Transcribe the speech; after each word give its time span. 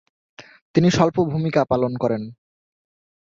তিনি 0.75 0.89
স্বল্প 0.91 1.17
ভূমিকা 1.31 1.61
পালন 1.71 1.91
করেন। 1.97 2.21